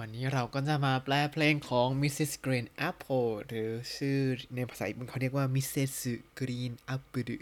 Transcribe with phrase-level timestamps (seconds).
[0.00, 2.32] วันนี้เราก็จะมาแปลเพลงของ Mrs.
[2.44, 4.20] Green Apple หรือชื่อ
[4.54, 5.94] ในภาษาญี่ปุ่นเขาเรียกว่า Mrs.
[6.38, 7.34] Green Apple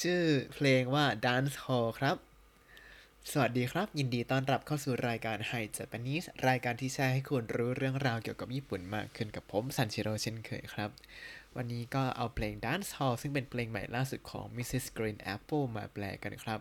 [0.00, 0.22] ชื่อ
[0.54, 2.16] เพลงว่า Dance Hall ครับ
[3.30, 10.90] สวัสดีครับ ยินดีต้อนรับเข้าสู่รายการ Hi Japanese รายการที่แชร์ให้คุณรู้เรื่องราวเกี่ยวกับญี่ปุ่นมากขึ้นกับผมซันชิโร่เช่นเคยครับ
[11.56, 14.84] วันนี้ก็เอาเพลง Dance Hall ซึ่งเป็นเพลงใหม่ล่าสุดของ Mrs.
[14.96, 16.60] Green Apple มาแปลกันครับ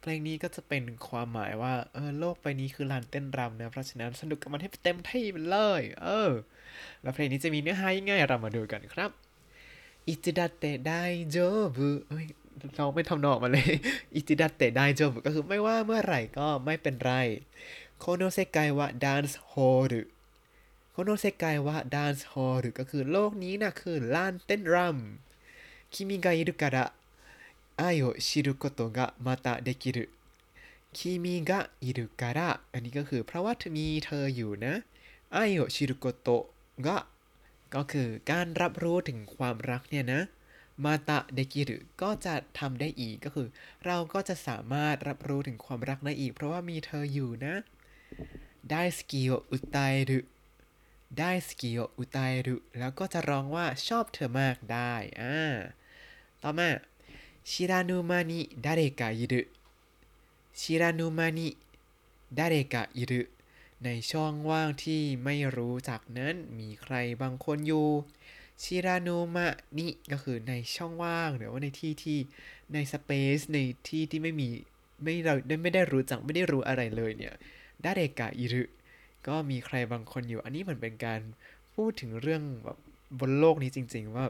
[0.00, 6.30] เพลงนี้ก็จะเป็นความหมายว่า เออโลกใบนี้คือลานเต้นรำนะ เพราะฉะนั้นสนุกกับมันให้เต็มที่ไปเลย เออ
[7.02, 9.10] แล้วเพลงนี้จะมีเนื้อหายังไงเรามาดูกันครับ
[10.08, 10.92] いつだって大
[11.30, 11.36] 丈
[11.76, 12.26] 夫 เอ้ย
[12.76, 13.72] เราไม่ทำนองมาเลย
[14.14, 17.12] いつだって大丈夫 ก็คือไม่ว่าเมื่อไหร่ก็ไม่เป็นไร
[17.98, 26.84] この世界はダンスホール この世界はダンスホール ก็คือโลกนี้นะคือลานเต้นรำคิมิกาอิรุการะ
[27.79, 30.09] 愛を知ることがまたできる
[30.93, 34.73] คิมิกะอิรุการะอันนี้ก็คือเพราะว่ามีเธออยู่นะ
[35.35, 36.29] 愛を知ること
[36.85, 36.89] が
[37.75, 40.21] ก็คือการรับรู้ถึงความรักเนี่ยนะ
[40.83, 43.47] มาตะเดกิรุก็จะทำได้อีกก็คือ
[43.85, 47.55] เราก็จะสามารถรับรู้ถึงความรักได้อีก เพราะว่ามีเธออยู่นะ
[48.71, 50.19] ได้สกิโออุตายรุ
[51.19, 55.37] ได้สกิโออุตายรุแล้วก็จะร้องว่าชอบเธอมากได้อ่า
[56.43, 56.69] ต่อมา
[57.50, 59.42] ชิรานุมานิดาเรกะอิรุ
[60.60, 61.48] ชิรานุมานิ
[62.38, 63.22] ดาเรกะอิรุ
[63.84, 67.88] ในช่องว่างที่ไม่รู้จักนั้นมีใครบางคนอยู่
[68.62, 72.18] ชิรานุมะนิก็คือในช่องว่างหรือว่าในที่ที่
[72.72, 74.48] ในสเปซในที่ที่ไม่มี
[75.02, 77.34] ไม่เราไม่ได้รู้จักไม่ได้รู้อะไรเลยเนี่ย
[77.84, 78.62] ดาเรกะอิรุ
[79.26, 81.20] ก็มีใครบางคนอยู่ อันนี้มันเป็นการ
[81.74, 82.78] พูดถึงเรื่องแบบ
[83.18, 84.24] บนโลกนี้จริง ๆ ว่า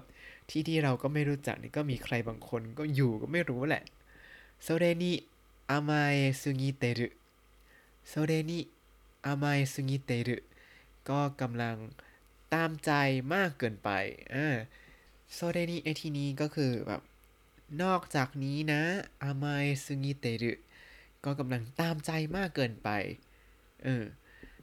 [0.51, 3.85] ที่ที่เราก็ไม่รู้จักนี่ก็มีใครบางคนก็อยู่ก็ไม่รู้แหละ
[4.63, 5.13] โซเรนิ
[5.71, 7.09] อามายอซุงิเตรุ
[8.09, 8.61] โซเรนิ
[9.27, 10.37] อามายอซุงิเตรุ
[11.09, 11.77] ก็กำลัง
[12.55, 12.91] ตามใจ
[13.35, 13.91] มากเกินไป
[14.35, 14.57] อ่า
[15.33, 17.03] โซเรนิในที่นี้ก็คือแบบ
[17.83, 18.83] นอกจากนี้นะ
[19.23, 20.53] 甘えすぎてる
[21.25, 22.89] ก็กำลังตามใจมากเกินไป
[23.83, 24.05] เออ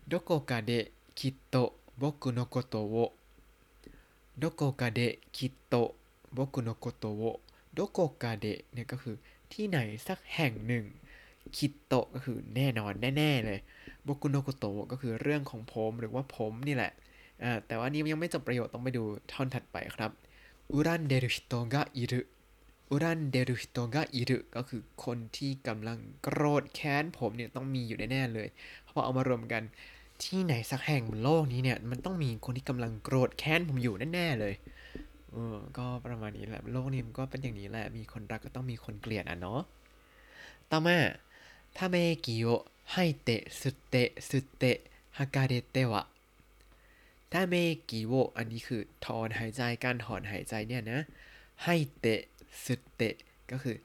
[0.08, 9.16] どこかできっと僕のことを どこかできっと僕のことを どこかで เนี่ยก็คือ
[9.54, 10.86] ที่ไหนสักแห่งหนึ่ง
[11.56, 13.60] きっと ก็คือแน่นอนแน่ๆเลย
[14.08, 16.92] 僕のこと ก็คือเรื่องของผมหรือว่าผมนี่แหละ
[17.68, 20.12] แต่ว่านี้ยังไม่จบประโยชน์ต้องไปดูท่อนถัดไปครับ
[20.72, 28.48] 恨んでる人居る 恨んでる人居る ก็คือคนที่กำลังโกรธแค้นผมเนี่ยต้องมีอยู่แน่ๆเลย
[28.86, 29.64] เพราะเอามารวมกัน
[30.24, 34.54] ที่ไหนสักแห่งบนโลกนี้เนี่ย มันต้องมีคนที่กำลังโกรธแค้นผมอยู่แน่ๆเลย
[35.32, 39.62] เออก็ประมาณนี้แหละโลกนี้มันก็เป็นอย่างนี้แหละ มีคนรักก็ต้องมีคนเกลียดอะเนาะ
[40.72, 40.98] ต่อมา
[41.78, 41.96] ため
[42.26, 44.78] 息を吐いて捨て捨てば
[45.18, 46.04] かりでは
[47.32, 47.56] ทาเม
[47.90, 51.00] กิโออันนี้คือถอนหายใจการถอนหายใจเนี่ยนะ
[51.64, 51.68] ไฮ
[52.00, 52.22] เตะ
[52.66, 53.16] สุเตะ
[53.52, 53.76] ก็คือ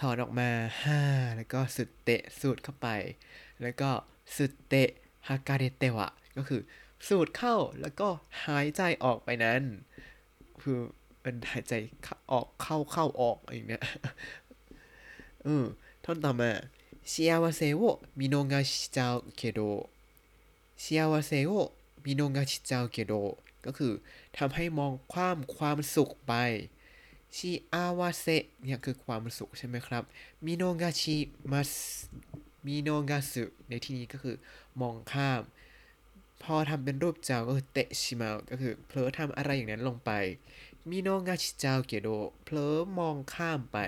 [0.00, 0.48] ถอนออกมา
[0.82, 1.00] ห้า
[1.36, 2.88] แล้วก็สุดเตะสูดเข้าไป
[3.62, 3.90] แล้วก็
[4.36, 4.90] สุดเตะ
[5.27, 6.07] ฮากาเดเตวะ
[6.37, 6.61] ก็คือ
[7.07, 8.07] สูดเข้าแล้วก็
[8.45, 9.61] หายใจออกไปนั้น
[10.61, 10.79] คือ
[11.21, 11.73] เป็นหายใจ
[12.31, 13.83] ออกเข้าเข้าออกอย่างเนี้ย
[15.43, 15.65] เออ
[16.03, 16.51] ท่อนต่อมา
[17.05, 19.89] 幸せを見逃しちゃうけど
[20.77, 24.01] 幸せを見逃しちゃうけどก็คือ
[24.37, 26.33] ทำให้มองความความสุขไป
[27.35, 28.25] ชิอาวาเซ
[28.63, 30.03] เนี่ยคือความสุขใช่ไหมครับ
[30.45, 31.17] มิโนกาชิ
[31.51, 31.71] มัส
[32.66, 34.36] มิโนกาสึในที่นี้ก็คือ
[34.80, 35.42] มองข้าม
[36.42, 40.10] พอทำเป็นรูปเจ้าก็คือเตะชิมาก็คือเผลอทำอะไรอย่างนั้นลงไป
[40.90, 42.08] มิโนกาชิเจ้าเกโด
[42.44, 43.78] เผลอมองข้ามไป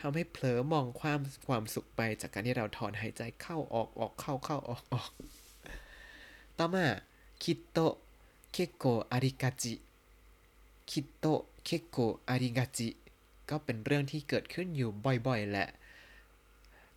[0.00, 5.10] ทำให้เผลอมองความความสุขไปจากการที่เราถอนหายใจเข้าออกออกเข้าเข้าออกออก
[6.58, 6.86] ต่อมา
[7.42, 7.94] คิโตะ
[8.52, 9.74] เคโกอาริกาจิ
[10.90, 11.98] คิโตะเคโก
[12.28, 12.88] อาริกาจิ
[13.50, 14.90] ก็เป็นเรื่องที่เกิดขึ้นอยู่
[15.26, 15.68] บ่อยๆแหละ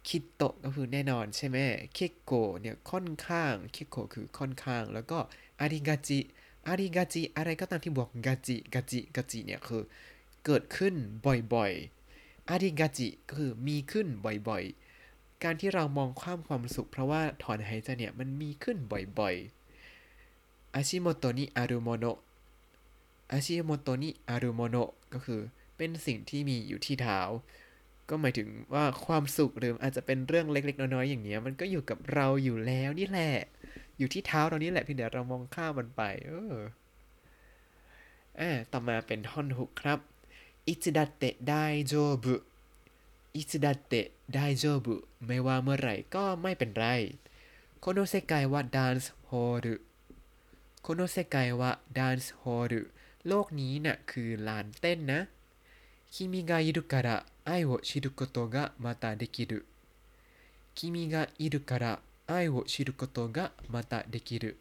[0.07, 1.57] คิโตะก็คือแน่นอนใช่ไหม
[1.93, 5.19] เคโกเนี่ยค่อนข้างเคโกคือค่อนข้าง แล้วก็
[5.59, 6.19] อาริกาจิ
[6.67, 9.83] อาริกาจิอะไรก็ตามที่บวกกาจิกาจิกาจิเนี่ยคือ
[10.45, 10.93] เกิดขึ้น
[11.53, 18.77] บ่อยๆอาริกาจิก็คือมีขึ้นบ่อยๆ การที่เรามองข้ามความสุข เพราะว่าถอนหายใจเนี่ยมันมีขึ้น
[19.19, 22.05] บ่อยๆอาชิโมโตนิอารุโมโน
[23.31, 24.75] อาชิโมโตนิอารุโมโน
[25.13, 25.41] ก็คือ
[25.77, 27.19] เป็นสิ่งที่มีอยู่ที่เท้า
[28.09, 33.33] ก็หมายถึงว่าความสุขหรืออาจจะเป็นเรื่องเล็ก ๆ น้อยๆอย่างเงี้ยมันก็อยู่กับเราอยู่แล้วนี่แหละ
[33.97, 36.55] อยู่ที่เท้าเรานี่แหละเพียงแต่เรามองข้ามมันไป เออ
[38.39, 39.99] อ่ต่อมาเป็นท่อนฮุกครับ
[40.71, 41.53] いつだって大
[41.91, 41.93] 丈
[42.23, 42.25] 夫
[43.33, 43.93] いつだって
[44.35, 44.87] 大丈夫
[45.25, 46.85] ไม่ว่าเมื่อไหร่ก็ไม่เป็นไร
[47.83, 49.81] この世界はダンスホール
[50.81, 52.91] この世界はダンスホール
[53.27, 55.19] โลกนี้นะ่ะคือลานเต้นนะ
[56.13, 56.71] คิมิกายิ
[57.46, 59.66] 愛を知ることがまたできる
[60.74, 64.58] 君がいるから愛を知ることがまたできる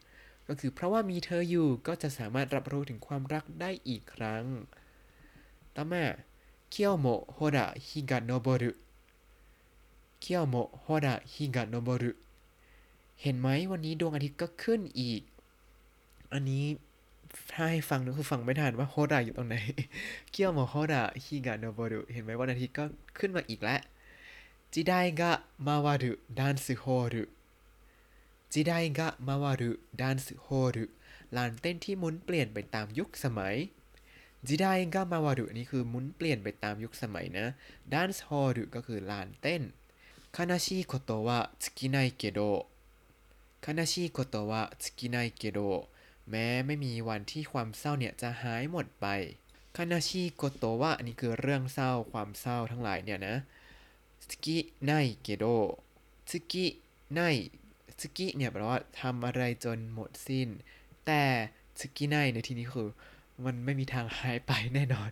[0.47, 4.45] ก็คือเพราะว่ามีเธออยู่ก็จะสามารถรับรู้ถึงความรักได้อีกครั้ง
[5.75, 6.05] ต่อมา
[6.73, 8.77] 今日もほら日が昇る
[10.21, 12.17] 今日もほら日が昇る
[13.21, 15.21] เห็นไหมวันนี้ดวงอาทิตย์ก็ขึ้นอีก
[16.33, 16.65] อันนี้
[17.52, 19.56] ถ้าให้ฟังนะคือฟังไม่ทันว่าโฮดะอยู่ตรงไหน
[20.32, 22.84] 今日もほら日が昇る เห็นไหมวันอาทิตย์ก็
[23.18, 23.80] ขึ้นมาอีกแล้ว
[24.72, 25.32] จิไดกะ
[25.66, 27.24] มาวารุดันสึโฮรุ
[28.52, 30.84] จิไดกะมาวารุดันสึโฮรุ
[31.36, 33.56] ลานเต้นที่มุนเปลี่ยนไปตามยุคสมัย
[34.46, 37.46] จิไดกะมาวารุอันนี้คือมุนเปลี่ยนไปตามยุคสมัยนะ
[37.92, 39.62] ดันสึโฮรุก็คือลานเต้น
[40.36, 42.40] คานาชิโกโตะวะทสุกิไนเกโด
[43.64, 45.58] คานาชิโกโตะวะทสุกิไนเกโด
[46.30, 49.06] แม้ไม่มีวันที่ความเศร้าเนี่ยจะหายหมดไป
[49.76, 53.36] 悲しいことはอันนี้คือเรื่องเศร้าความเศร้าทั้งหลายเนี่ยนะ
[54.28, 54.92] 尽きな
[55.22, 55.44] いけど
[56.30, 57.20] 尽きな
[58.00, 60.48] い 尽き เนี่ยแปลว่าทำอะไรจนหมดสิ้น
[61.06, 61.22] แต่
[61.80, 62.88] 尽きない ในที่นี้คือ
[63.44, 65.10] มันไม่มีทางหายไปแน่นอน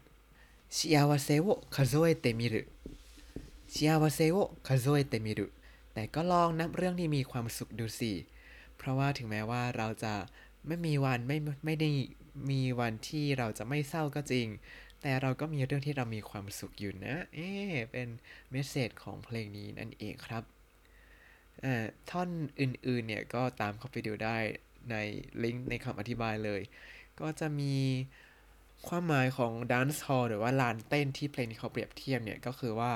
[0.76, 5.46] 幸せを数えてみる 幸せを数えてみる
[5.92, 8.12] แต่ก็ลองนับเรื่องที่มีความสุขดูสิ
[8.76, 10.14] เพราะว่าถึงแม้ว่าเราจะ
[10.66, 11.90] ไม่มีวันไม่ไม่ได้
[12.50, 14.46] มีวันที่เราจะไม่เศร้าก็จริง
[15.02, 17.50] แต่เราก็มีเรื่องที่เรามีความสุขอยู่นะ เอ๊
[17.92, 18.08] เป็น
[18.50, 20.44] เมสเซจของเพลงนี้นั่นเองครับ
[22.10, 22.28] ท่อน
[22.60, 24.36] อื่นๆเนี่ยก็ตามเข้าไปดูได้
[24.90, 24.96] ใน
[25.42, 26.62] ลิงก์ในคำอธิบายเลย
[27.20, 27.74] ก็จะมี
[28.88, 32.92] ความหมายของ dance hall หรือว่าลานเต้นที่เพลงนี้เขาเปรียบเทียบเนี่ยก็คือว่า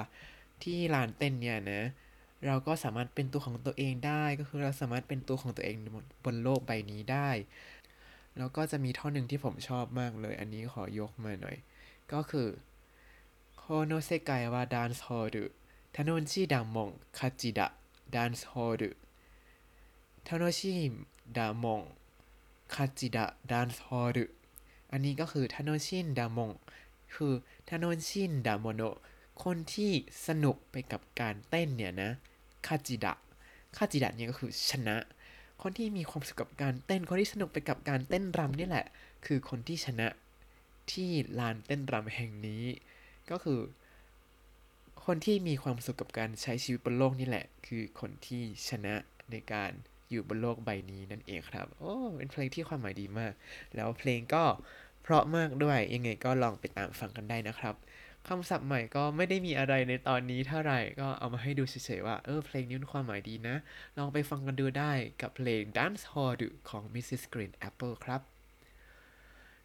[0.62, 5.76] ที่ลานเต้นเนี่ยนะเเราก็สามารถเป็นตัวของตัวเองได้ ก็คือเราสามารถเป็นตัวของตัวเอง
[6.24, 7.30] บนโลกใบนี้ได้
[8.38, 11.56] แล้วก็จะมีท่อนหนึ่งที่ผมชอบมากเลย อันนี้ขอยกมาหน่อย
[12.12, 12.48] ก็คือ
[13.58, 15.44] โคโนเซกายว่าดันส์ฮอรุ
[15.94, 17.66] ทานนชิดามงคาจิดะ
[18.14, 18.90] ดันส์ฮอรุ
[20.26, 20.74] ทานนชิ
[21.36, 21.80] ดามง
[22.74, 24.24] คาจิดะดันส์ฮอรุ
[24.92, 26.50] อันนี้ก็คือทานนชินดามง
[27.14, 27.34] คือ
[27.68, 28.82] ทานนชินดามโน
[29.42, 29.92] คนที่
[30.26, 32.10] สนุกไปกับการเต้นเนี่ยนะ
[32.66, 33.14] คาจิดะ
[33.76, 34.96] คาจิดะเนี่ยก็คือชนะ
[35.62, 38.86] คนที่มีความสุขกับการเต้น คนที่สนุกไปกับการเต้นรำนี่แหละ
[39.26, 40.08] คือคนที่ชนะ
[40.92, 42.64] ที่ลานเต้นรำแห่งนี้
[43.30, 43.60] ก็คือ
[45.04, 48.94] คนที่มีความสุขกับการใช้ชีวิตบนโลกนี่แหละ คือคนที่ชนะ
[49.30, 49.70] ในการ
[50.10, 53.32] อยู่บนโลกใบนี้นั่นเองครับ โอ้เป็นเพลงที่ความหมายดีมาก
[53.74, 54.44] แล้วเพลงก็
[55.02, 57.74] เพราะมากด้วยยังไงก็ลองไปตามฟังกันได้นะครับ
[58.28, 63.56] คำศัพท์ใหม่ก็ไม่ได้มีอะไรในตอนนี้เท่าไหร่ก็เอามาให้ดูเฉยๆว่า เออเพลงนี้มีความหมายดีนะ
[63.98, 64.92] ลองไปฟังกันดูได้
[65.22, 66.34] กับเพลง Dance Hall
[66.68, 67.22] ของ Mrs.
[67.32, 68.20] Green Apple ครับ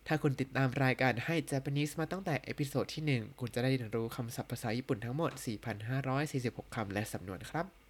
[0.08, 5.32] ถ้าคุณติดตามรายการให้ Japanese มาตั้งแต่เอพิโซดที่ 1 คุณจะได้เรียนรู้คำศัพท์ภาษาญี่ปุ่นทั้งหมด
[6.04, 7.83] 4,546 คำและสำนวนครับ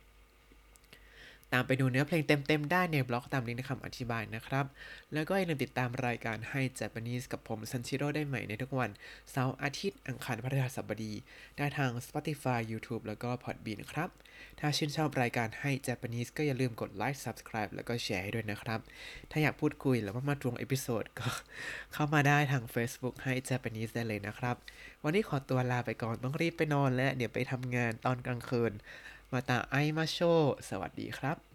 [1.54, 4.66] ตามไปดูเนื้อเพลงเต็มๆ ได้ในบล็อกตามลิงก์ในคำอธิบายนะครับ
[5.14, 8.90] แล้วก็อย่าลืมติดตามรายการให้ Japanese กับผมซันชิโร่ได้ใหม่ในทุกวัน
[9.32, 11.14] เสาร์อาทิตย์อังคารพฤหัสบดี
[11.58, 14.10] ได้ทาง Spotify YouTube แล้วก็ Podbean ครับ
[14.60, 18.80] ถ้าชื่นชอบรายการให้ Japanese ก็อย่าลืมกดไลค์ Subscribe แล้วก็แชร์ให้ด้วยนะครับ
[19.32, 21.30] ถ้าอยากพูดคุยหรือว่ามาตรง episode ก็
[21.94, 24.56] เข้ามาได้ทาง Facebook ให้ Japanese ได้เลยนะครับ
[25.04, 28.74] วันนี้ขอตัวลาไปก่อนต้องรีบไปนอนและเดี๋ยวไปทำงานตอนกลางคืน
[29.34, 30.20] また会いましょう
[30.70, 31.52] สวัสดีครับ